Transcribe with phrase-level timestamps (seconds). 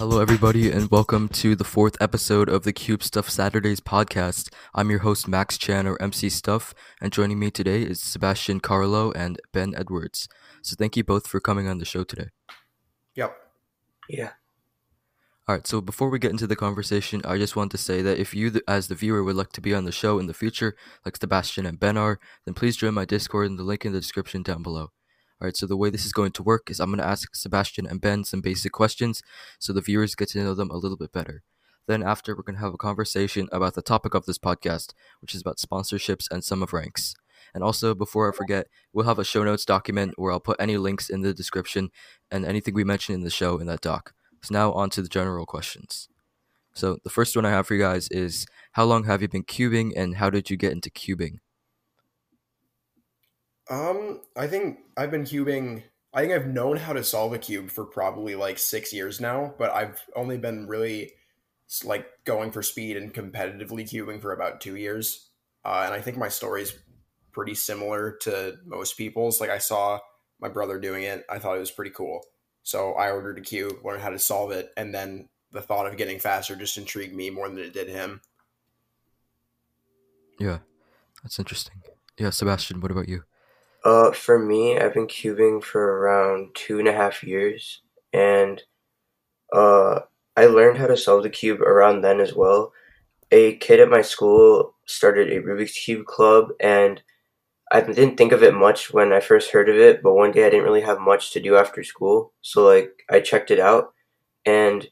[0.00, 4.50] Hello, everybody, and welcome to the fourth episode of the Cube Stuff Saturdays podcast.
[4.74, 9.12] I'm your host, Max Chan, or MC Stuff, and joining me today is Sebastian Carlo
[9.12, 10.26] and Ben Edwards.
[10.62, 12.28] So, thank you both for coming on the show today.
[13.14, 13.36] Yep.
[14.08, 14.30] Yeah.
[15.46, 18.18] All right, so before we get into the conversation, I just want to say that
[18.18, 20.76] if you, as the viewer, would like to be on the show in the future,
[21.04, 24.00] like Sebastian and Ben are, then please join my Discord in the link in the
[24.00, 24.92] description down below.
[25.40, 27.34] All right, so the way this is going to work is I'm going to ask
[27.34, 29.22] Sebastian and Ben some basic questions
[29.58, 31.42] so the viewers get to know them a little bit better.
[31.86, 35.34] Then, after, we're going to have a conversation about the topic of this podcast, which
[35.34, 37.14] is about sponsorships and sum of ranks.
[37.54, 40.76] And also, before I forget, we'll have a show notes document where I'll put any
[40.76, 41.90] links in the description
[42.30, 44.12] and anything we mention in the show in that doc.
[44.42, 46.10] So, now on to the general questions.
[46.74, 49.44] So, the first one I have for you guys is How long have you been
[49.44, 51.38] cubing and how did you get into cubing?
[53.70, 55.82] Um, I think I've been cubing.
[56.12, 59.54] I think I've known how to solve a cube for probably like six years now,
[59.58, 61.12] but I've only been really
[61.84, 65.30] like going for speed and competitively cubing for about two years.
[65.64, 66.76] Uh, and I think my story is
[67.32, 69.40] pretty similar to most people's.
[69.40, 70.00] Like I saw
[70.38, 72.20] my brother doing it, I thought it was pretty cool,
[72.62, 75.96] so I ordered a cube, learned how to solve it, and then the thought of
[75.96, 78.20] getting faster just intrigued me more than it did him.
[80.38, 80.58] Yeah,
[81.22, 81.76] that's interesting.
[82.18, 83.24] Yeah, Sebastian, what about you?
[83.84, 87.80] Uh, for me, I've been cubing for around two and a half years,
[88.12, 88.62] and
[89.54, 90.00] uh,
[90.36, 92.72] I learned how to solve the cube around then as well.
[93.30, 97.02] A kid at my school started a Rubik's Cube club, and
[97.72, 100.46] I didn't think of it much when I first heard of it, but one day
[100.46, 103.94] I didn't really have much to do after school, so like I checked it out,
[104.44, 104.88] and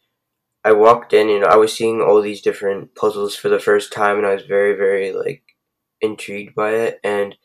[0.65, 4.19] I walked in, and I was seeing all these different puzzles for the first time,
[4.19, 5.43] and I was very, very like
[6.01, 7.37] intrigued by it, and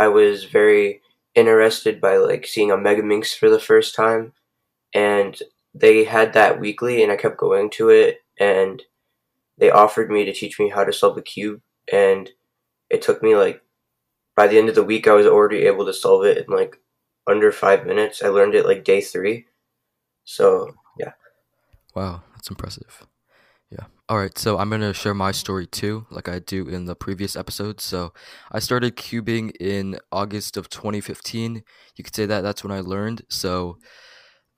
[0.00, 1.02] I was very
[1.34, 4.32] interested by like seeing a mega Megaminx for the first time,
[4.94, 5.38] and
[5.74, 8.82] they had that weekly, and I kept going to it, and
[9.58, 11.60] they offered me to teach me how to solve a cube,
[11.92, 12.30] and
[12.88, 13.62] it took me like
[14.34, 16.80] by the end of the week, I was already able to solve it in like
[17.26, 18.22] under five minutes.
[18.22, 19.48] I learned it like day three,
[20.24, 21.12] so yeah.
[21.94, 23.06] Wow, that's impressive.
[24.10, 26.96] All right, so I'm going to share my story too, like I do in the
[26.96, 27.80] previous episode.
[27.80, 28.12] So,
[28.50, 31.62] I started cubing in August of 2015.
[31.94, 33.22] You could say that that's when I learned.
[33.28, 33.78] So,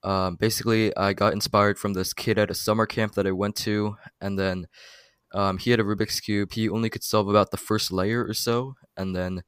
[0.04, 3.54] um, basically, I got inspired from this kid at a summer camp that I went
[3.56, 4.68] to, and then
[5.34, 6.52] um, he had a Rubik's Cube.
[6.52, 9.42] He only could solve about the first layer or so, and then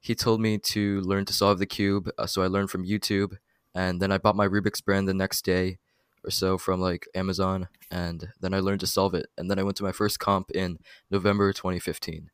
[0.00, 2.08] he told me to learn to solve the cube.
[2.16, 3.34] Uh, so, I learned from YouTube,
[3.74, 5.80] and then I bought my Rubik's brand the next day
[6.24, 9.26] or so from like Amazon, and then I learned to solve it.
[9.36, 10.78] And then I went to my first comp in
[11.10, 12.30] November 2015.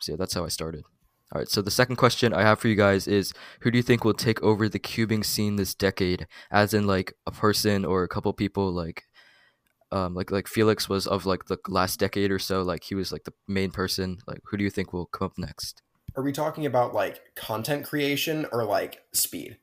[0.00, 0.84] So yeah, that's how I started.
[1.30, 3.82] All right, so the second question I have for you guys is who do you
[3.82, 6.26] think will take over the cubing scene this decade?
[6.50, 9.04] As in like a person or a couple people like
[9.92, 13.12] um like like Feliks was of like the last decade or so, like he was
[13.12, 14.18] like the main person.
[14.26, 15.82] Like who do you think will come up next?
[16.16, 19.58] Are we talking about like content creation or like speed?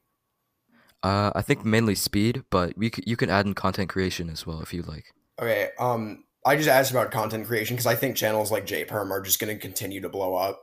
[1.05, 4.47] Uh I think mainly speed, but we c- you can add in content creation as
[4.47, 5.13] well if you like.
[5.39, 9.21] Okay, um, I just asked about content creation because I think channels like JPerm are
[9.21, 10.61] just going to continue to blow up.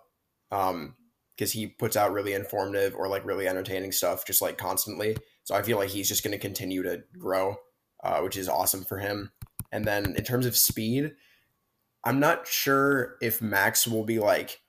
[0.50, 0.96] Um,
[1.36, 5.16] because he puts out really informative or like really entertaining stuff just like constantly.
[5.44, 7.56] So I feel like he's just going to continue to grow,
[8.04, 9.32] uh, which is awesome for him.
[9.72, 11.12] And then in terms of speed,
[12.04, 14.60] I'm not sure if Max will be like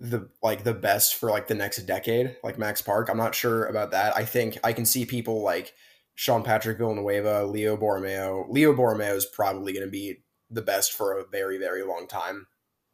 [0.00, 3.08] the like the best for like the next decade, like Max Park.
[3.08, 4.16] I'm not sure about that.
[4.16, 5.74] I think I can see people like
[6.14, 8.46] Sean Patrick Villanueva, Leo Borromeo.
[8.48, 12.46] Leo Borromeo is probably going to be the best for a very very long time,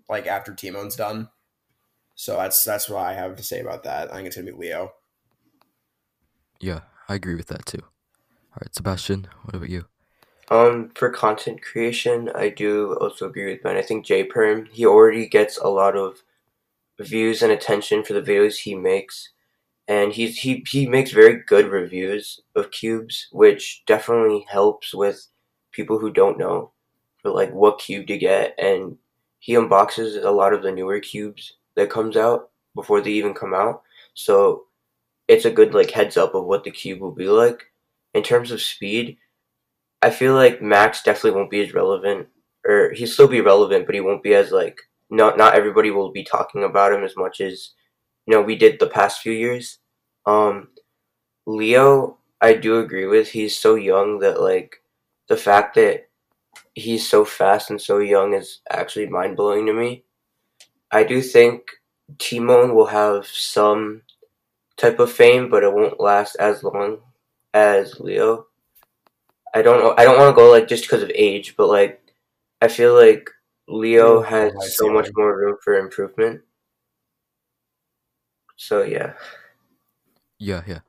[0.08, 1.28] like after Tymon's done.
[2.14, 4.12] So that's that's what I have to say about that.
[4.12, 4.92] I think it's going to be Leo.
[6.60, 7.80] Yeah, I agree with that too.
[7.82, 9.86] All right, Sebastian, what about you?
[10.50, 13.76] Um, for content creation, I do also agree with Ben.
[13.76, 16.22] I think J Perm, he already gets a lot of
[17.04, 19.30] views and attention for the videos he makes.
[19.88, 25.26] And he's he, he makes very good reviews of cubes, which definitely helps with
[25.72, 26.72] people who don't know
[27.22, 28.96] for like what cube to get and
[29.40, 33.54] he unboxes a lot of the newer cubes that comes out before they even come
[33.54, 33.82] out.
[34.14, 34.66] So
[35.26, 37.72] it's a good like heads up of what the cube will be like.
[38.14, 39.16] In terms of speed,
[40.02, 42.28] I feel like Max definitely won't be as relevant,
[42.66, 46.10] or he'll still be relevant, but he won't be as like not not everybody will
[46.12, 47.70] be talking about him as much as
[48.26, 49.78] you know we did the past few years.
[50.26, 50.68] Um,
[51.46, 53.28] Leo, I do agree with.
[53.28, 54.82] He's so young that like
[55.28, 56.08] the fact that
[56.74, 60.04] he's so fast and so young is actually mind blowing to me.
[60.90, 61.62] I do think
[62.16, 64.02] Tymon will have some
[64.76, 66.98] type of fame, but it won't last as long
[67.54, 68.46] as Leo.
[69.54, 69.98] I don't.
[69.98, 72.00] I don't want to go like just because of age, but like
[72.62, 73.30] I feel like
[73.70, 76.42] Leo has so much more room for improvement.
[78.56, 79.14] So yeah.
[80.38, 80.80] Yeah, yeah.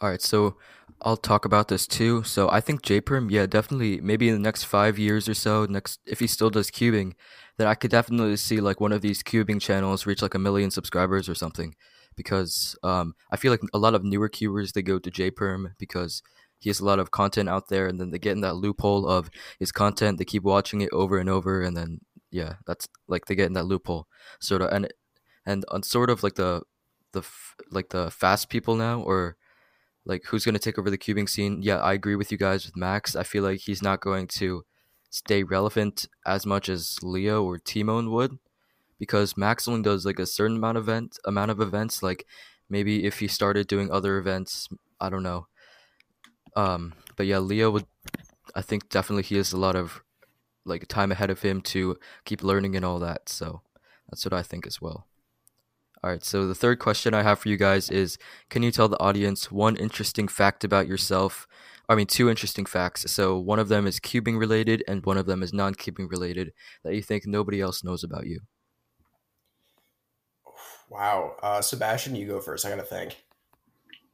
[0.00, 0.56] All right, so
[1.00, 2.24] I'll talk about this too.
[2.24, 6.00] So I think JPerm, yeah, definitely maybe in the next five years or so, next
[6.06, 7.12] if he still does cubing,
[7.56, 10.70] then I could definitely see like one of these cubing channels reach like a million
[10.72, 11.74] subscribers or something.
[12.16, 16.22] Because um I feel like a lot of newer cubers they go to JPerm because
[16.58, 19.06] he has a lot of content out there and then they get in that loophole
[19.06, 22.00] of his content, they keep watching it over and over and then
[22.34, 24.08] yeah, that's like they get in that loophole.
[24.40, 24.92] Sort of and
[25.46, 26.62] and on sort of like the
[27.12, 27.22] the
[27.70, 29.36] like the fast people now or
[30.04, 31.62] like who's going to take over the cubing scene?
[31.62, 33.14] Yeah i agree with you guys with max.
[33.14, 34.64] I feel like he's not going to
[35.10, 38.38] stay relevant as much as leo or tymon would
[38.98, 42.26] because max only does like a certain amount of event amount of events like
[42.68, 44.68] maybe if he started doing other events
[45.00, 45.46] i don't know.
[46.56, 47.86] Um but yeah leo would
[48.56, 50.02] i think definitely he has a lot of
[50.64, 53.60] like time ahead of him to keep learning and all that so
[54.10, 55.06] that's what i think as well
[56.04, 58.18] all right, so the third question I have for you guys is
[58.50, 61.48] Can you tell the audience one interesting fact about yourself?
[61.88, 63.10] I mean, two interesting facts.
[63.10, 66.52] So, one of them is cubing related, and one of them is non cubing related
[66.82, 68.40] that you think nobody else knows about you.
[70.90, 71.36] Wow.
[71.42, 72.66] Uh, Sebastian, you go first.
[72.66, 73.16] I gotta think.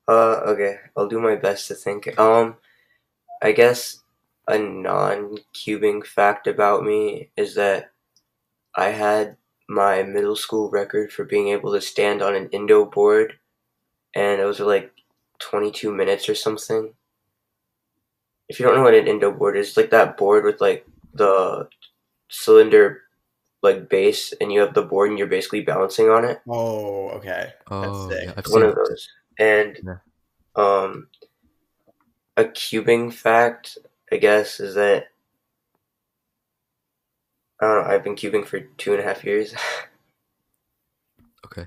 [0.07, 2.17] Uh, okay, I'll do my best to think.
[2.21, 2.57] Um,
[3.43, 4.00] I guess
[4.51, 7.93] a non-cubing fact about me is that
[8.75, 9.37] I had
[9.69, 13.39] my middle school record for being able to stand on an Indo board,
[14.15, 14.93] and it was like
[15.39, 16.93] 22 minutes or something.
[18.49, 20.85] If you don't know what an Indo board is, it's like that board with like
[21.15, 21.69] the
[22.29, 23.03] cylinder
[23.63, 26.41] like base, and you have the board, and you're basically balancing on it.
[26.49, 27.53] Oh, okay.
[27.71, 28.25] Oh, sick.
[28.25, 29.09] yeah, I've one seen of those.
[29.39, 29.97] And Yeah.
[30.57, 31.09] um,
[32.37, 33.79] a cubing fact,
[34.13, 35.09] I guess, is that
[37.61, 37.95] I don't know.
[37.95, 39.55] I've been cubing for two and a half years.
[41.47, 41.67] Okay.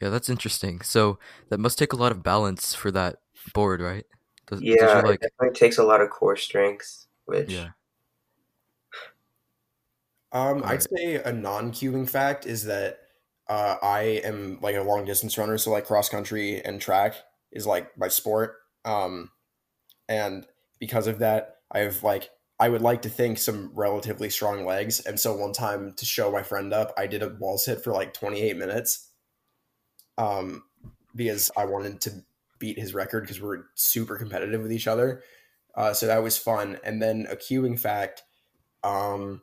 [0.00, 0.82] Yeah, that's interesting.
[0.82, 1.18] So,
[1.48, 3.16] that must take a lot of balance for that
[3.52, 4.04] board, right?
[4.46, 7.70] Does, does yeah, you, like, it definitely takes a lot of core strength, which yeah.
[10.30, 12.98] Um, I'd say a non-cubing fact is that
[13.48, 17.14] uh, I am like a long distance runner, so like cross country and track
[17.52, 18.56] is like my sport.
[18.84, 19.30] Um,
[20.08, 20.44] and
[20.80, 22.30] because of that, I have like
[22.60, 25.00] I would like to think some relatively strong legs.
[25.00, 27.92] And so one time to show my friend up, I did a wall sit for
[27.92, 29.10] like 28 minutes.
[30.16, 30.62] Um,
[31.16, 32.12] because I wanted to
[32.60, 35.22] beat his record because we're super competitive with each other.
[35.74, 36.78] Uh, so that was fun.
[36.84, 38.22] And then a cubing fact,
[38.84, 39.42] um,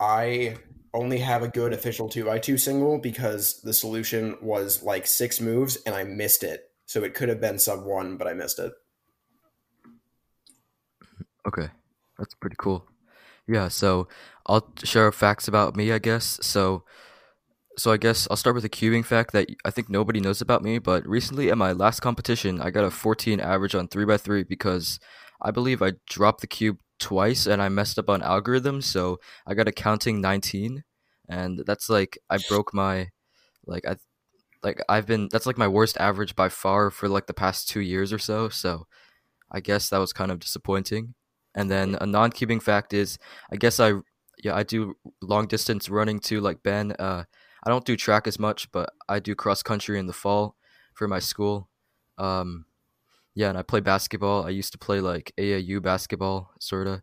[0.00, 0.56] I
[0.92, 5.94] only have a good official 2x2 single because the solution was like six moves and
[5.94, 6.70] I missed it.
[6.86, 8.72] So it could have been sub one, but I missed it.
[11.46, 11.68] Okay,
[12.18, 12.86] that's pretty cool.
[13.46, 14.08] Yeah, so
[14.46, 16.38] I'll share facts about me, I guess.
[16.42, 16.84] So,
[17.78, 20.62] so I guess I'll start with a cubing fact that I think nobody knows about
[20.62, 20.78] me.
[20.78, 24.42] But recently, at my last competition, I got a 14 average on three x three
[24.44, 24.98] because
[25.40, 29.54] I believe I dropped the cube twice and I messed up on algorithms, So I
[29.54, 30.82] got a counting 19,
[31.28, 33.10] and that's like I broke my,
[33.66, 33.96] like I,
[34.66, 37.80] like I've been that's like my worst average by far for like the past two
[37.80, 38.48] years or so.
[38.48, 38.86] So,
[39.50, 41.14] I guess that was kind of disappointing.
[41.54, 43.16] And then a non-cubing fact is,
[43.50, 43.92] I guess I,
[44.44, 46.92] yeah, I do long distance running too, like Ben.
[46.98, 47.24] Uh,
[47.64, 50.56] I don't do track as much, but I do cross country in the fall
[50.94, 51.70] for my school.
[52.18, 52.66] Um,
[53.34, 54.44] yeah, and I play basketball.
[54.44, 57.02] I used to play like AAU basketball, sorta.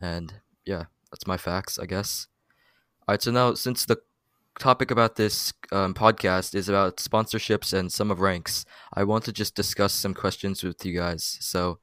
[0.00, 0.32] And
[0.66, 2.28] yeah, that's my facts, I guess.
[3.08, 3.98] All right, so now since the
[4.58, 9.32] topic about this um, podcast is about sponsorships and sum of ranks, I want to
[9.32, 11.38] just discuss some questions with you guys.
[11.40, 11.78] So,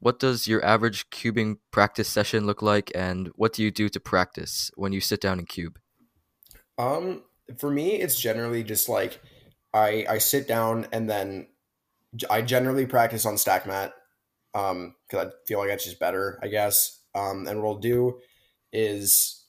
[0.00, 4.00] what does your average cubing practice session look like, and what do you do to
[4.00, 5.78] practice when you sit down and cube?
[6.78, 7.22] Um,
[7.58, 9.20] for me, it's generally just like
[9.72, 11.48] I I sit down and then
[12.28, 13.94] I generally practice on stack mat
[14.54, 17.00] um because I feel like that's just better, I guess.
[17.14, 18.18] Um, and what I'll do
[18.72, 19.41] is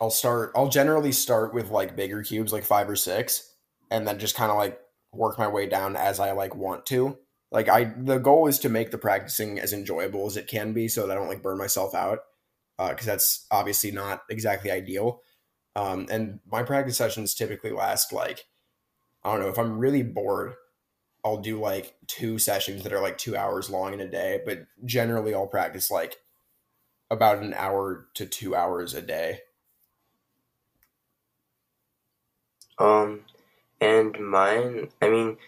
[0.00, 0.52] I'll start.
[0.54, 3.54] I'll generally start with like bigger cubes, like five or six,
[3.90, 4.80] and then just kind of like
[5.12, 7.18] work my way down as I like want to.
[7.50, 10.88] Like I, the goal is to make the practicing as enjoyable as it can be,
[10.88, 12.20] so that I don't like burn myself out,
[12.78, 15.22] because that's obviously not exactly ideal.
[15.76, 18.46] Um, and my practice sessions typically last like
[19.24, 20.54] I don't know if I'm really bored,
[21.24, 24.40] I'll do like two sessions that are like two hours long in a day.
[24.44, 26.16] But generally, I'll practice like
[27.10, 29.40] about an hour to two hours a day.
[32.78, 33.22] Um,
[33.80, 35.38] and mine, I mean,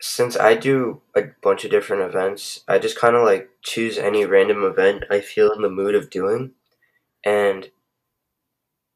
[0.00, 4.24] since I do a bunch of different events, I just kind of like choose any
[4.26, 6.52] random event I feel in the mood of doing.
[7.24, 7.70] And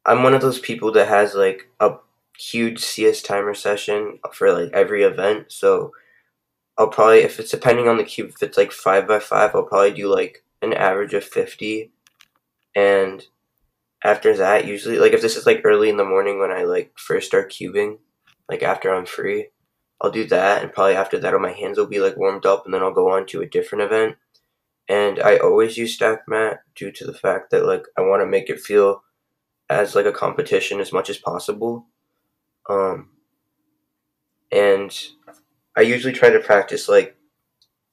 [0.05, 1.95] I'm one of those people that has like a
[2.39, 5.53] huge CS timer session for like every event.
[5.53, 5.93] So
[6.77, 9.65] I'll probably, if it's depending on the cube, if it's like five by five, I'll
[9.65, 11.91] probably do like an average of 50.
[12.75, 13.27] And
[14.05, 16.93] after that, usually, like if this is like early in the morning when I like
[16.97, 17.99] first start cubing,
[18.49, 19.49] like after I'm free,
[20.01, 20.63] I'll do that.
[20.63, 23.11] And probably after that, my hands will be like warmed up and then I'll go
[23.11, 24.17] on to a different event.
[24.89, 28.27] And I always use stack mat due to the fact that like I want to
[28.27, 29.03] make it feel
[29.69, 31.87] as like a competition as much as possible.
[32.71, 33.11] Um,
[34.51, 34.97] and
[35.77, 37.17] I usually try to practice like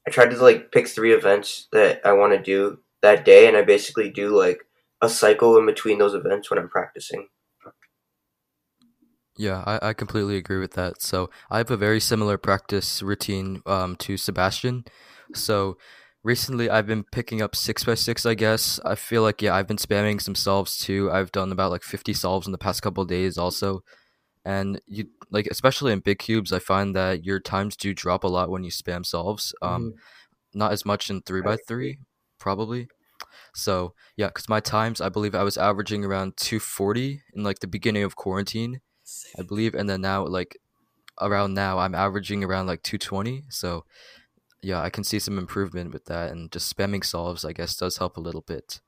[0.08, 3.58] I try to like pick three events that I want to do that day, and
[3.58, 4.66] I basically do like
[5.06, 7.30] a cycle in between those events when I'm practicing.
[9.38, 11.02] Yeah, I, I completely agree with that.
[11.02, 14.86] So I have a very similar practice routine um, to Sebastian.
[15.34, 15.78] So
[16.24, 18.80] recently I've been picking up six by six, I guess.
[18.86, 21.12] I feel like yeah, I've been spamming some solves too.
[21.12, 23.82] I've done about like fifty solves in the past couple days also.
[24.46, 28.28] And you like especially in big cubes, I find that your times do drop a
[28.28, 29.54] lot when you spam solves.
[29.62, 30.00] Um Mhm.
[30.56, 32.00] not as much in three by three,
[32.40, 32.88] probably.
[33.54, 37.60] So yeah, because my times I believe I was averaging around two forty in like
[37.60, 38.82] the beginning of quarantine,
[39.38, 40.58] I believe, and then now like
[41.22, 43.44] around now I'm averaging around like 220.
[43.50, 43.86] So
[44.62, 47.98] yeah, I can see some improvement with that, and just spamming solves I guess does
[47.98, 48.82] help a little bit.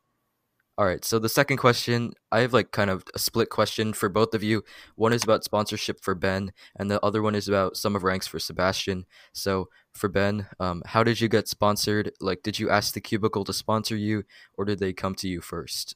[0.80, 4.10] All right, so the second question, I have like kind of a split question for
[4.10, 4.64] both of you.
[4.96, 8.28] One is about sponsorship for Ben, and the other one is about sum of ranks
[8.28, 9.06] for Sebastian.
[9.34, 12.12] So for Ben, um, how did you get sponsored?
[12.20, 14.24] Like, did you ask the cubicle to sponsor you,
[14.58, 15.96] or did they come to you first?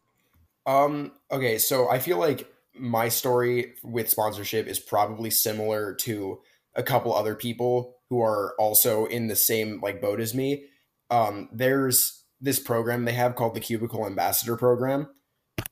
[0.65, 6.39] Um, okay, so I feel like my story with sponsorship is probably similar to
[6.75, 10.65] a couple other people who are also in the same like boat as me.
[11.10, 15.08] Um, there's this program they have called the Cubicle Ambassador Program.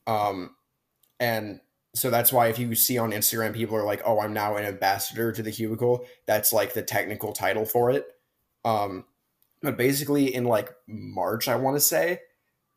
[0.06, 0.54] Um,
[1.18, 1.60] and
[1.94, 4.64] so that's why if you see on Instagram people are like, "Oh, I'm now an
[4.64, 8.06] ambassador to the Cubicle." That's like the technical title for it.
[8.64, 9.04] Um,
[9.62, 12.20] but basically in like March, I want to say,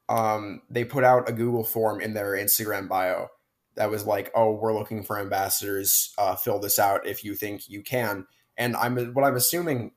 [0.10, 3.30] um, they put out a Google form in their Instagram bio
[3.75, 6.13] that was like, "Oh, we're looking for ambassadors.
[6.18, 9.92] Uh, fill this out if you think you can." And I'm what I'm assuming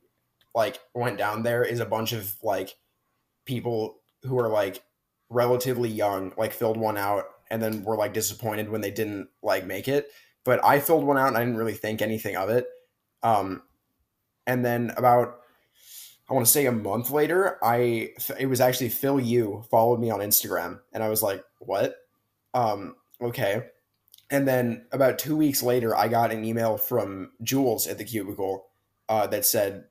[0.54, 2.74] like went down there is a bunch of like
[3.44, 4.82] people who are like
[5.28, 9.66] relatively young, like filled one out and then were like disappointed when they didn't like
[9.66, 10.08] make it.
[10.44, 12.66] But I filled one out and I didn't really think anything of it.
[13.22, 13.62] Um,
[14.46, 15.40] and then about
[16.28, 20.10] I want to say a month later, I it was actually Phil Yu followed me
[20.10, 21.96] on Instagram, and I was like, "What?
[22.52, 23.66] Um, okay."
[24.28, 28.66] And then about two weeks later, I got an email from Jules at the Cubicle
[29.08, 29.84] uh, that said,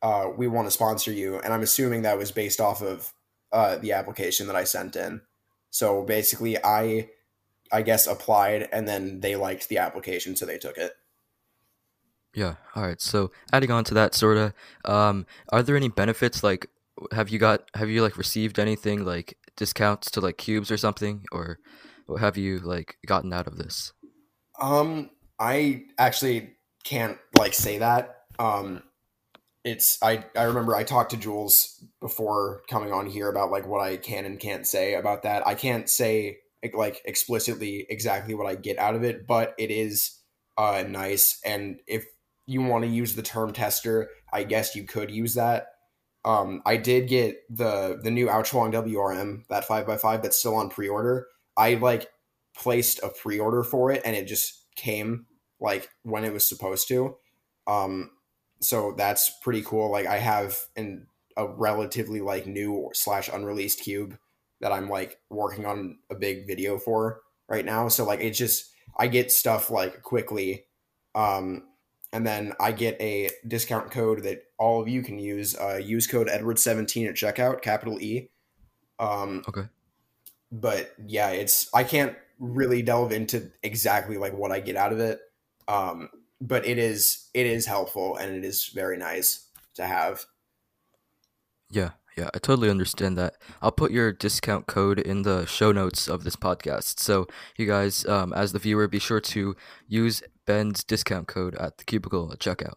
[0.00, 3.12] uh, "We want to sponsor you," and I'm assuming that was based off of
[3.52, 5.22] uh, the application that I sent in.
[5.70, 7.10] So basically, I
[7.72, 10.92] I guess applied, and then they liked the application, so they took it.
[12.34, 12.56] Yeah.
[12.76, 13.00] All right.
[13.00, 16.42] So adding on to that, sorta, um, are there any benefits?
[16.42, 16.68] Like,
[17.12, 21.24] have you got have you like received anything like discounts to like cubes or something,
[21.32, 21.58] or
[22.18, 23.92] have you like gotten out of this?
[24.60, 28.24] Um, I actually can't like say that.
[28.38, 28.82] Um,
[29.64, 33.80] it's I I remember I talked to Jules before coming on here about like what
[33.80, 35.46] I can and can't say about that.
[35.46, 36.38] I can't say
[36.74, 40.18] like explicitly exactly what I get out of it, but it is
[40.56, 42.04] uh nice and if
[42.50, 45.68] you want to use the term tester, I guess you could use that.
[46.24, 50.56] Um I did get the the new AoChuang WRM, that 5 by 5 that's still
[50.56, 51.26] on pre-order.
[51.56, 52.08] I like
[52.56, 55.26] placed a pre-order for it and it just came
[55.60, 57.16] like when it was supposed to.
[57.66, 58.10] Um
[58.60, 59.90] so that's pretty cool.
[59.90, 64.18] Like I have an a relatively like new slash unreleased cube
[64.60, 67.88] that I'm like working on a big video for right now.
[67.88, 70.64] So like it just I get stuff like quickly,
[71.14, 71.62] um,
[72.12, 75.56] and then I get a discount code that all of you can use.
[75.56, 78.28] Uh, use code Edward seventeen at checkout, capital E.
[78.98, 79.68] Um, Okay.
[80.52, 84.98] but yeah, it's I can't really delve into exactly like what I get out of
[84.98, 85.20] it.
[85.68, 86.08] Um,
[86.40, 90.24] but it is it is helpful and it is very nice to have.
[91.70, 93.36] Yeah, yeah, I totally understand that.
[93.62, 96.98] I'll put your discount code in the show notes of this podcast.
[96.98, 97.26] So
[97.56, 99.54] you guys, um, as the viewer, be sure to
[99.86, 102.74] use Ben's discount code at the cubicle at checkout.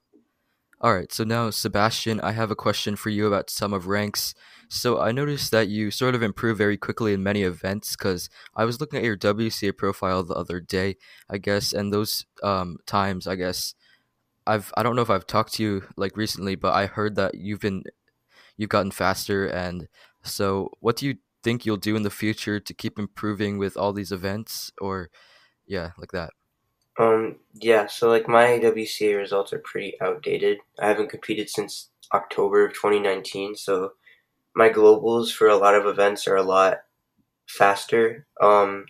[0.80, 4.36] All right, so now Sebastian, I have a question for you about sum of ranks.
[4.70, 8.66] So I noticed that you sort of improve very quickly in many events because I
[8.66, 13.26] was looking at your WCA profile the other day, I guess, and those um, times,
[13.26, 13.74] I guess,
[14.46, 17.34] I've I don't know if I've talked to you like recently, but I heard that
[17.34, 17.86] you've been
[18.56, 19.88] you've gotten faster and
[20.22, 23.94] so what do you think you'll do in the future to keep improving with all
[23.94, 25.10] these events or
[25.66, 26.34] yeah, like that?
[27.00, 30.60] Um, yeah, so like my WCA results are pretty outdated.
[30.80, 33.94] I haven't competed since October of 2019, so
[34.56, 36.84] my globals for a lot of events are a lot
[37.48, 38.28] faster.
[38.42, 38.86] Um,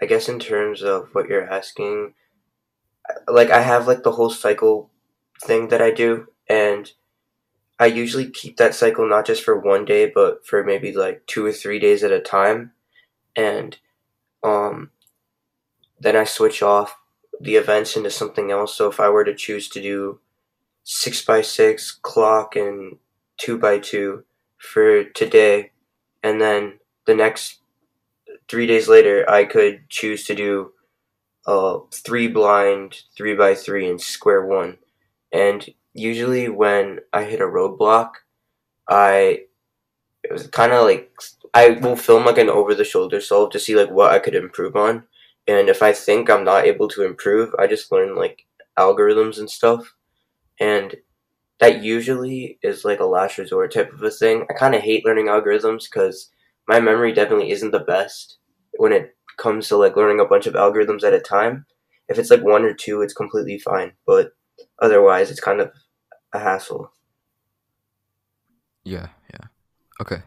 [0.00, 2.14] I guess in terms of what you're asking,
[3.26, 4.90] like I have like the whole cycle
[5.42, 6.90] thing that I do, and
[7.78, 11.46] I usually keep that cycle not just for one day, but for maybe like two
[11.46, 12.72] or three days at a time,
[13.36, 13.78] and
[14.42, 14.90] um,
[16.00, 16.98] then I switch off
[17.40, 18.74] the events into something else.
[18.74, 20.20] So if I were to choose to do
[20.84, 22.96] six by six clock and
[23.38, 24.24] two by two
[24.58, 25.72] for today,
[26.22, 27.58] and then the next
[28.48, 30.72] three days later, I could choose to do
[31.46, 34.78] uh, three blind, three by three, and square one.
[35.32, 38.12] And usually, when I hit a roadblock,
[38.88, 39.44] I
[40.22, 41.10] it was kind of like
[41.54, 44.34] I will film like an over the shoulder solve to see like what I could
[44.34, 45.04] improve on.
[45.48, 48.46] And if I think I'm not able to improve, I just learn like
[48.78, 49.94] algorithms and stuff.
[50.60, 50.94] And
[51.58, 54.44] that usually is like a last resort type of a thing.
[54.50, 56.30] I kind of hate learning algorithms because
[56.68, 58.38] my memory definitely isn't the best
[58.76, 61.64] when it comes to like learning a bunch of algorithms at a time.
[62.08, 63.92] If it's like one or two, it's completely fine.
[64.06, 64.32] But
[64.80, 65.72] otherwise, it's kind of
[66.32, 66.92] a hassle.
[68.84, 69.46] Yeah, yeah.
[70.00, 70.22] Okay.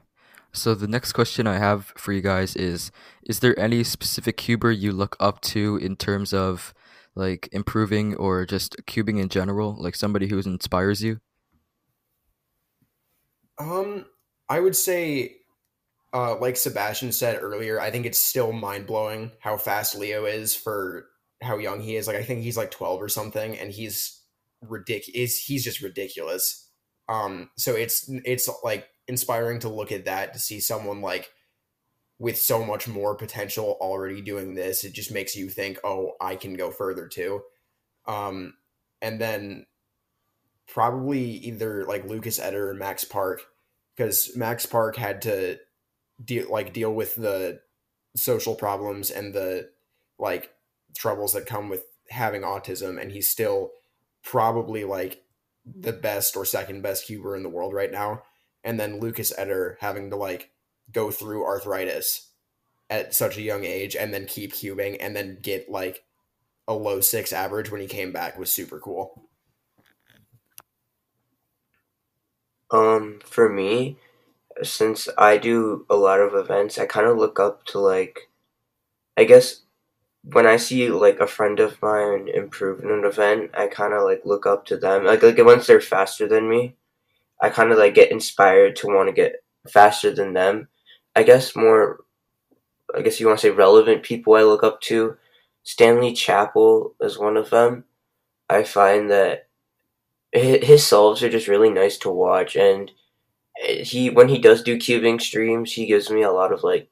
[0.53, 2.91] So the next question I have for you guys is
[3.23, 6.73] is there any specific cuber you look up to in terms of
[7.15, 11.19] like improving or just cubing in general, like somebody who inspires you?
[13.57, 14.05] Um
[14.49, 15.37] I would say
[16.13, 20.53] uh, like Sebastian said earlier, I think it's still mind blowing how fast Leo is
[20.55, 21.07] for
[21.41, 22.07] how young he is.
[22.07, 24.21] Like I think he's like twelve or something, and he's
[24.61, 25.37] ridiculous.
[25.37, 26.69] He's just ridiculous.
[27.07, 31.29] Um, so it's it's like inspiring to look at that to see someone like
[32.17, 34.83] with so much more potential already doing this.
[34.83, 37.41] It just makes you think, oh, I can go further too.
[38.07, 38.53] Um,
[39.01, 39.65] and then
[40.67, 43.43] probably either like Lucas Etter or Max Park
[43.95, 45.57] because Max Park had to
[46.23, 47.59] deal like deal with the
[48.15, 49.69] social problems and the
[50.19, 50.53] like
[50.95, 53.71] troubles that come with having autism and he's still
[54.23, 55.23] probably like
[55.65, 58.21] the best or second best cuber in the world right now
[58.63, 60.51] and then Lucas Etter having to like
[60.91, 62.29] go through arthritis
[62.89, 66.03] at such a young age and then keep cubing and then get like
[66.67, 69.23] a low 6 average when he came back was super cool.
[72.69, 73.97] Um for me,
[74.63, 78.29] since I do a lot of events, I kind of look up to like,
[79.17, 79.61] I guess
[80.23, 84.03] when I see like a friend of mine improve in an event, I kind of
[84.03, 85.05] like look up to them.
[85.05, 86.75] Like like once they're faster than me,
[87.41, 90.67] I kind of like get inspired to want to get faster than them.
[91.15, 92.01] I guess more,
[92.95, 95.17] I guess you want to say relevant people I look up to.
[95.63, 97.85] Stanley Chapel is one of them.
[98.49, 99.47] I find that
[100.33, 102.91] his solves are just really nice to watch and
[103.61, 106.89] he when he does do cubing streams, he gives me a lot of like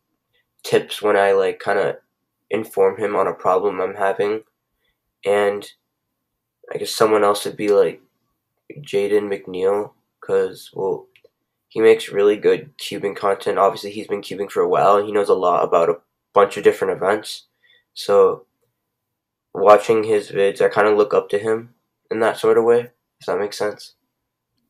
[0.64, 1.98] tips when I like kind of
[2.50, 4.44] inform him on a problem I'm having,
[5.26, 5.70] and
[6.74, 8.02] I guess someone else would be like
[8.82, 9.94] Jaden McNeil
[10.30, 11.08] because well
[11.70, 13.60] he makes really good cubing content.
[13.60, 16.00] Obviously, he's been cubing for a while and he knows a lot about a
[16.34, 17.46] bunch of different events.
[17.94, 18.48] So
[19.54, 21.76] watching his vids, I kind of look up to him
[22.10, 22.90] in that sort of way.
[23.20, 23.94] Does that make sense?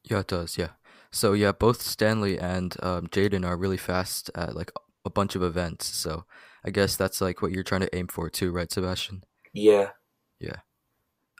[0.04, 0.58] Yeah, it does.
[0.58, 0.72] Yeah.
[1.10, 4.72] So yeah, both Stanley and um, Jaden are really fast at like
[5.06, 5.86] a bunch of events.
[5.86, 6.26] So
[6.65, 9.24] I guess that's like what you're trying to aim for too, right, Sebastian?
[9.54, 9.91] Yeah.
[10.41, 10.58] Yeah.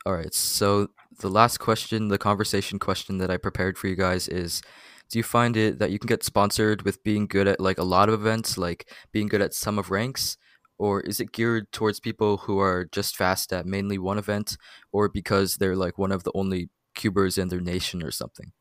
[0.06, 0.34] All right.
[0.34, 0.88] So
[1.20, 4.62] the last question, the conversation question that I prepared for you guys is
[5.10, 7.84] do you find it that you can get sponsored with being good at like a
[7.84, 10.38] lot of events, like being good at sum of ranks?
[10.78, 14.56] Or is it geared towards people who are just fast at mainly one event,
[14.94, 18.54] or because they're like one of the only cubers in their nation or something?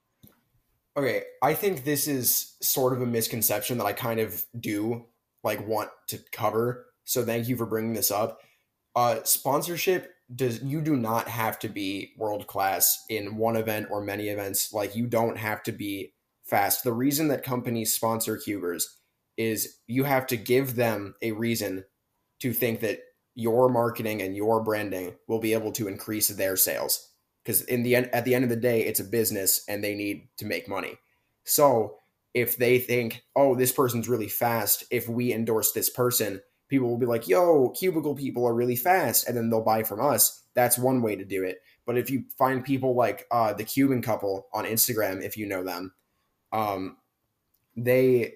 [0.97, 5.05] Okay, I think this is sort of a misconception that I kind of do
[5.45, 6.87] like want to cover.
[7.05, 8.41] So thank you for bringing this up.
[8.97, 14.03] Uh, sponsorship does you do not have to be world class in one event or
[14.03, 14.73] many events.
[14.73, 16.13] Like you don't have to be
[16.45, 16.85] fast.
[16.85, 18.99] The reason that companies sponsor cubers
[19.37, 21.85] is you have to give them a reason
[22.41, 23.01] to think that
[23.35, 27.11] your marketing and your branding will be able to increase their sales
[27.45, 29.95] because in the end at the end of the day it's a business and they
[29.95, 30.99] need to make money
[31.45, 31.99] so
[32.35, 36.99] if they think oh this person's really fast if we endorse this person people will
[36.99, 40.43] be like yo cubicle people are really fast and then they'll buy from us.
[40.55, 41.59] That's one way to do it.
[41.87, 45.65] But if you find people like uh, the Cuban couple on Instagram, if you know
[45.65, 45.95] them,
[46.53, 46.99] um,
[47.77, 48.35] they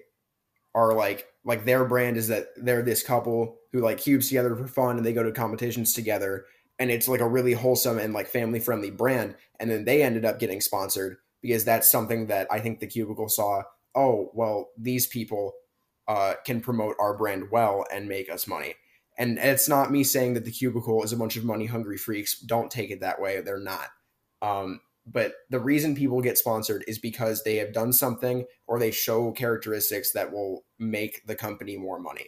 [0.73, 4.67] are like like their brand is that they're this couple who like cubes together for
[4.67, 6.45] fun and they go to competitions together
[6.79, 10.25] and it's like a really wholesome and like family friendly brand and then they ended
[10.25, 13.61] up getting sponsored because that's something that i think the cubicle saw
[13.95, 15.53] oh well these people
[16.07, 18.75] uh, can promote our brand well and make us money
[19.17, 22.39] and it's not me saying that the cubicle is a bunch of money hungry freaks
[22.39, 23.89] don't take it that way they're not
[24.41, 28.91] um, but the reason people get sponsored is because they have done something or they
[28.91, 32.27] show characteristics that will make the company more money.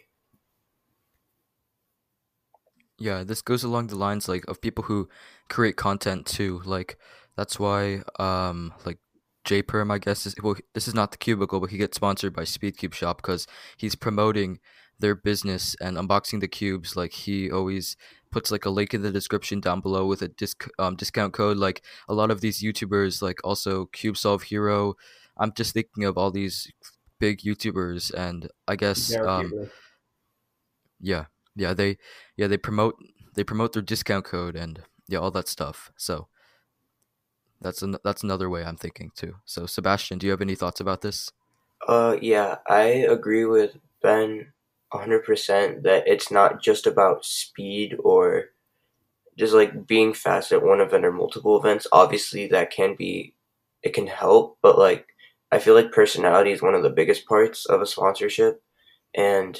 [2.98, 5.08] Yeah, this goes along the lines like of people who
[5.48, 6.62] create content too.
[6.64, 6.98] Like
[7.36, 8.98] that's why um like
[9.46, 12.34] J Perm I guess is well this is not the cubicle but he gets sponsored
[12.34, 13.46] by Speedcube Shop because
[13.78, 14.58] he's promoting
[14.98, 16.96] their business and unboxing the cubes.
[16.96, 17.96] Like he always
[18.30, 21.56] puts like a link in the description down below with a disc um, discount code.
[21.56, 24.94] Like a lot of these youtubers like also cube solve hero.
[25.38, 26.70] I'm just thinking of all these
[27.18, 29.70] big youtubers and i guess um,
[31.00, 31.96] yeah yeah they
[32.36, 32.94] yeah they promote
[33.34, 35.90] they promote their discount code and yeah all that stuff.
[35.96, 36.28] So
[37.60, 40.80] that's an, that's another way i'm thinking too so sebastian do you have any thoughts
[40.80, 41.32] about this
[41.88, 44.52] uh yeah i agree with ben
[44.92, 48.46] 100% that it's not just about speed or
[49.36, 51.86] just like being fast at one event or multiple events.
[51.92, 53.34] Obviously, that can be,
[53.82, 55.08] it can help, but like,
[55.52, 58.62] I feel like personality is one of the biggest parts of a sponsorship.
[59.14, 59.58] And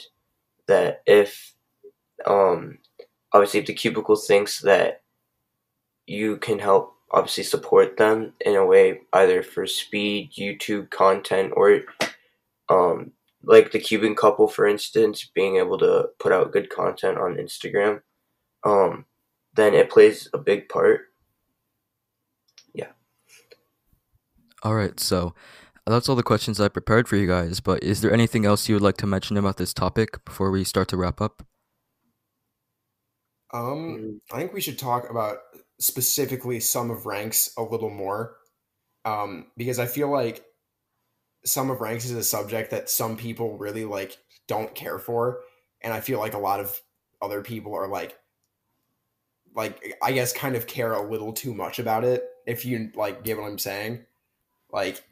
[0.66, 1.54] that if,
[2.26, 2.78] um,
[3.32, 5.02] obviously, if the cubicle thinks that
[6.06, 11.82] you can help obviously support them in a way either for speed, YouTube content, or
[12.68, 17.36] um, like the Cuban couple, for instance, being able to put out good content on
[17.36, 18.02] Instagram,
[18.64, 19.04] um,
[19.54, 21.02] then it plays a big part.
[22.74, 22.88] Yeah.
[24.62, 25.34] All right, so
[25.86, 27.60] that's all the questions I prepared for you guys.
[27.60, 30.64] But is there anything else you would like to mention about this topic before we
[30.64, 31.46] start to wrap up?
[33.54, 34.20] Um, mm.
[34.32, 35.38] I think we should talk about
[35.78, 38.36] specifically Sum of Ranks a little more,
[39.04, 40.44] um, because I feel like
[41.44, 44.16] Sum of Ranks is a subject that some people really like
[44.48, 45.40] don't care for,
[45.82, 46.80] and I feel like a lot of
[47.22, 48.18] other people are like
[49.54, 53.24] like I guess kind of care a little too much about it if you like
[53.24, 54.04] get what I'm saying.
[54.70, 55.02] Like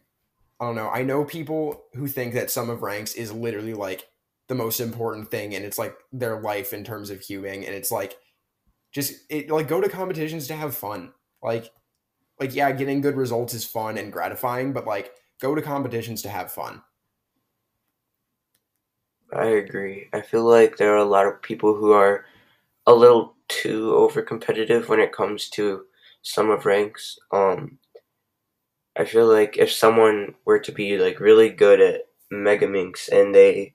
[0.61, 0.89] I don't know.
[0.89, 4.07] I know people who think that Sum of Ranks is literally like
[4.49, 7.91] the most important thing and it's like their life in terms of cubing and it's
[7.91, 8.17] like
[8.95, 11.13] just it like go to competitions to have fun.
[11.43, 11.71] Like
[12.41, 16.31] like yeah, getting good results is fun and gratifying, but like go to competitions to
[16.31, 16.81] have fun.
[19.33, 20.09] I agree.
[20.13, 22.25] I feel like there are a lot of people who are
[22.87, 25.85] a little too over competitive when it comes to
[26.23, 27.19] sum of Ranks.
[27.33, 27.79] Um,
[28.97, 33.35] I feel like if someone were to be like really good at Mega Megaminx and
[33.35, 33.75] they,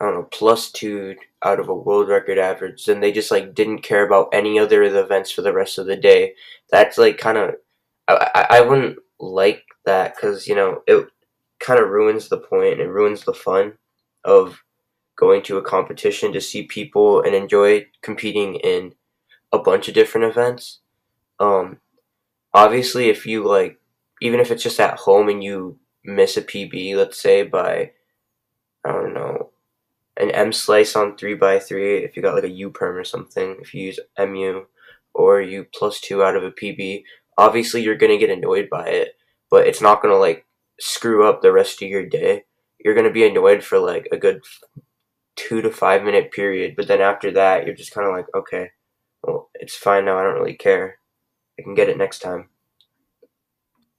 [0.00, 3.54] I don't know, plus two out of a world record average, then they just like
[3.54, 6.34] didn't care about any other of the events for the rest of the day.
[6.70, 7.54] That's like kind of,
[8.06, 11.08] I, I, wouldn't like that because you know it
[11.58, 12.80] kind of ruins the point.
[12.80, 13.74] It ruins the fun
[14.24, 14.62] of
[15.16, 18.94] going to a competition to see people and enjoy competing in
[19.52, 20.78] a bunch of different events.
[21.40, 21.78] Um,
[22.54, 23.78] obviously, if you like,
[24.22, 27.92] even if it's just at home and you miss a PB, let's say by,
[28.84, 29.17] I don't know,
[30.18, 33.74] an M slice on 3x3, if you got like a U perm or something, if
[33.74, 34.64] you use MU
[35.14, 37.02] or you plus two out of a PB,
[37.36, 39.14] obviously you're going to get annoyed by it
[39.50, 40.46] but it's not going to like
[40.80, 42.44] screw up the rest of your day.
[42.78, 44.42] You're going to be annoyed for like a good
[45.36, 48.70] two to five minute period, but then after that, you're just kind of like, okay,
[49.22, 50.18] well, it's fine now.
[50.18, 50.98] I don't really care.
[51.58, 52.48] I can get it next time.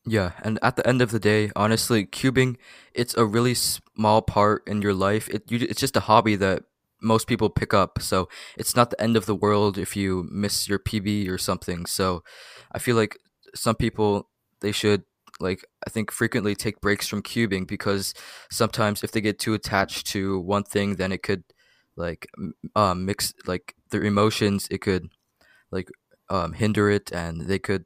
[0.05, 2.55] Yeah, and at the end of the day, honestly, cubing
[2.93, 5.29] it's a really small part in your life.
[5.29, 6.63] It you, it's just a hobby that
[7.01, 8.01] most people pick up.
[8.01, 11.85] So it's not the end of the world if you miss your PB or something.
[11.85, 12.23] So
[12.71, 13.17] I feel like
[13.55, 14.29] some people
[14.61, 15.03] they should
[15.39, 18.13] like I think frequently take breaks from cubing because
[18.51, 21.43] sometimes if they get too attached to one thing, then it could
[21.95, 22.27] like
[22.75, 24.67] um, mix like their emotions.
[24.71, 25.09] It could
[25.71, 25.89] like
[26.29, 27.85] um, hinder it, and they could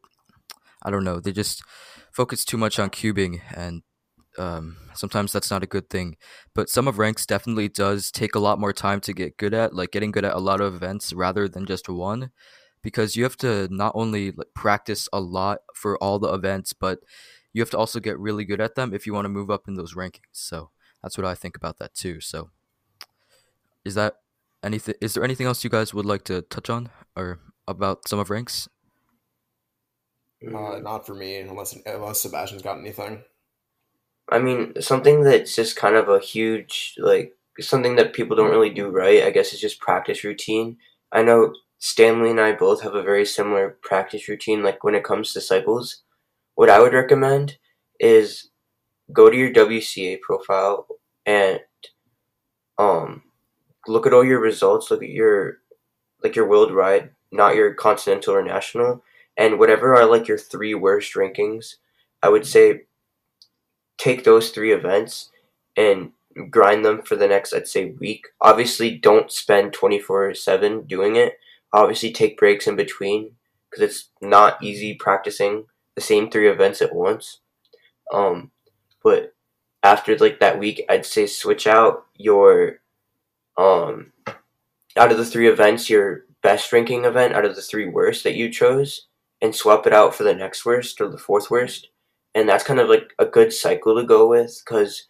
[0.83, 1.19] I don't know.
[1.19, 1.63] They just
[2.11, 3.81] focus too much on cubing, and
[4.37, 6.17] um, sometimes that's not a good thing.
[6.53, 9.73] But sum of Ranks definitely does take a lot more time to get good at,
[9.73, 12.31] like getting good at a lot of events rather than just one
[12.83, 16.99] because you have to not only like practice a lot for all the events, but
[17.53, 19.67] you have to also get really good at them if you want to move up
[19.67, 20.33] in those rankings.
[20.33, 20.69] So
[21.01, 22.19] that's what I think about that too.
[22.19, 22.49] So
[23.85, 24.17] is that
[24.63, 24.95] anything?
[25.01, 28.29] Is there anything else you guys would like to touch on or about sum of
[28.29, 28.67] Ranks?
[30.45, 33.23] Uh, not for me, unless unless Sebastian's got anything.
[34.29, 38.69] I mean, something that's just kind of a huge like something that people don't really
[38.69, 39.23] do right.
[39.23, 40.77] I guess is just practice routine.
[41.11, 44.63] I know Stanley and I both have a very similar practice routine.
[44.63, 46.01] Like when it comes to cycles,
[46.55, 47.57] what I would recommend
[47.99, 48.49] is
[49.11, 50.87] go to your WCA profile
[51.25, 51.59] and
[52.77, 53.23] um
[53.87, 54.89] look at all your results.
[54.91, 55.57] Look at your
[56.23, 59.03] like your world ride, not your continental or national,
[59.37, 61.75] and whatever are like your three worst rankings.
[62.21, 62.83] I would say
[63.97, 65.29] take those three events
[65.75, 66.11] and
[66.49, 68.27] grind them for the next, I'd say, week.
[68.41, 71.37] Obviously, don't spend 24 7 doing it
[71.73, 73.31] obviously take breaks in between
[73.69, 75.65] because it's not easy practicing
[75.95, 77.39] the same three events at once.
[78.13, 78.51] Um,
[79.03, 79.33] but
[79.81, 82.79] after like that week, I'd say switch out your
[83.57, 84.13] um
[84.95, 88.35] out of the three events, your best ranking event out of the three worst that
[88.35, 89.07] you chose,
[89.43, 91.89] and swap it out for the next worst or the fourth worst.
[92.33, 95.05] And that's kind of like a good cycle to go with because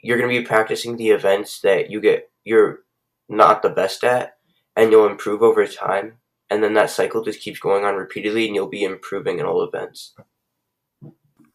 [0.00, 2.80] you're going to be practicing the events that you get you're
[3.28, 4.36] not the best at
[4.76, 6.18] and you'll improve over time.
[6.50, 9.62] And then that cycle just keeps going on repeatedly, and you'll be improving in all
[9.62, 10.14] events.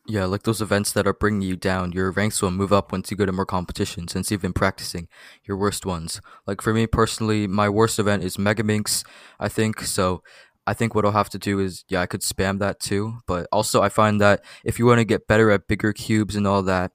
[0.09, 3.11] Yeah, like those events that are bringing you down, your ranks will move up once
[3.11, 5.09] you go to more competition since you've been practicing
[5.43, 6.21] your worst ones.
[6.47, 9.05] Like for me personally, my worst event is Megaminx,
[9.37, 9.81] I think.
[9.81, 10.23] So
[10.67, 13.19] I think what I'll have to do is, yeah, I could spam that too.
[13.25, 16.45] But also, I find that if you want to get better at bigger cubes and
[16.45, 16.91] all that,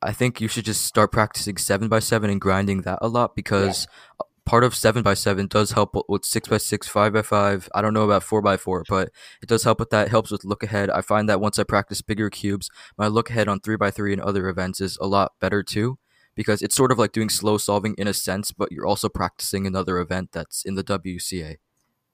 [0.00, 4.26] I think you should just start practicing 7x7 and grinding that a lot because yeah
[4.44, 7.68] part of seven by seven does help with six by six, five by five.
[7.74, 10.06] I don't know about four by four, but it does help with that.
[10.06, 10.90] It helps with look ahead.
[10.90, 14.12] I find that once I practice bigger cubes, my look ahead on three by three
[14.12, 15.98] and other events is a lot better too,
[16.34, 19.66] because it's sort of like doing slow solving in a sense, but you're also practicing
[19.66, 21.56] another event that's in the WCA.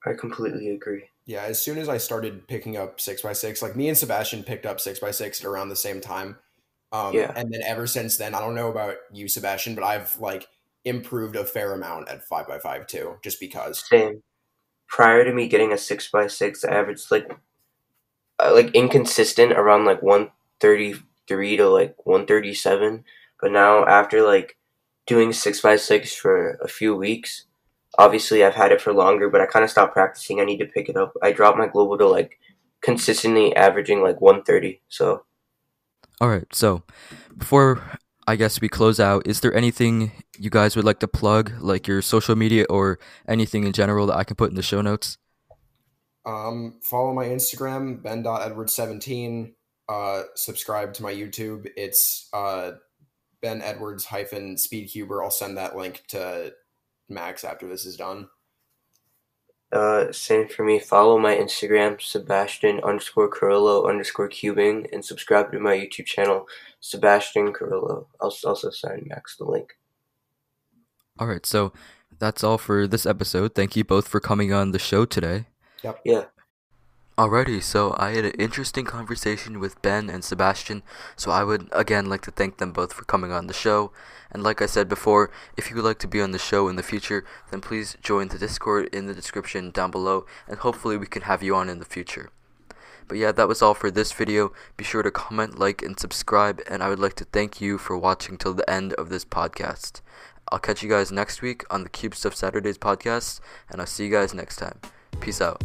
[0.07, 1.05] I completely agree.
[1.27, 4.43] Yeah, as soon as I started picking up six by six, like me and Sebastian
[4.43, 6.37] picked up six by six at around the same time.
[6.93, 7.33] Um, yeah.
[7.37, 10.47] And then ever since then, I don't know about you, Sebastian, but I've like
[10.85, 13.85] improved a fair amount at five by five too, just because.
[13.89, 14.23] Same.
[14.87, 17.31] Prior to me getting a six by six, I averaged like
[18.39, 20.31] uh, like inconsistent around like one
[20.61, 20.95] thirty
[21.27, 23.05] three to like one thirty seven.
[23.41, 24.57] But now after like
[25.07, 27.45] doing six by six for a few weeks,
[27.99, 30.41] obviously I've had it for longer, but I kind of stopped practicing.
[30.41, 31.13] I need to pick it up.
[31.23, 32.39] I dropped my global to like
[32.81, 34.81] consistently averaging like 130.
[34.89, 35.25] So.
[36.21, 36.47] All right.
[36.55, 36.83] So
[37.37, 37.83] before
[38.29, 39.27] I guess we close out.
[39.27, 43.65] Is there anything you guys would like to plug, like your social media or anything
[43.65, 45.17] in general that I can put in the show notes?
[46.27, 49.55] Um, follow my Instagram, ben.edwards17.
[49.89, 51.71] Uh, subscribe to my YouTube.
[51.75, 52.73] It's uh,
[53.41, 55.25] Ben Edwards hyphen Speedcuber.
[55.25, 56.53] I'll send that link to
[57.09, 58.29] Max after this is done.
[59.71, 60.79] Uh, same for me.
[60.79, 66.47] Follow my Instagram, Sebastian underscore Carrillo underscore cubing, and subscribe to my YouTube channel,
[66.81, 68.09] Sebastian Carrillo.
[68.21, 69.75] I'll also send Max the link.
[71.19, 71.73] All right, so
[72.19, 73.55] that's all for this episode.
[73.55, 75.47] Thank you both for coming on the show today.
[75.83, 76.01] Yep.
[76.05, 76.25] Yeah.
[77.19, 80.85] Alrighty, so I had an interesting conversation with Ben and Sebastian,
[81.17, 83.91] so I would again like to thank them both for coming on the show.
[84.31, 86.77] And like I said before, if you would like to be on the show in
[86.77, 91.09] the future, then please join the Discord in the description down below, and hopefully we
[91.09, 92.31] can have you on in the future.
[93.09, 94.53] But yeah, that was all for this video.
[94.77, 97.99] Be sure to comment, like, and subscribe, and I would like to thank you for
[97.99, 100.03] watching till the end of this podcast.
[100.53, 104.05] I'll catch you guys next week on the Cube Stuff Saturdays podcast, and I'll see
[104.05, 104.79] you guys next time.
[105.19, 105.65] Peace out.